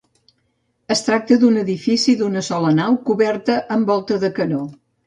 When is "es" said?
0.95-1.03